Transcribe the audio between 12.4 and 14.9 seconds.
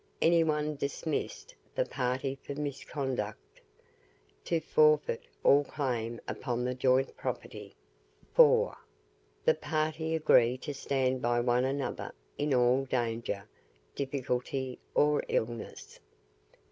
all danger, difficulty,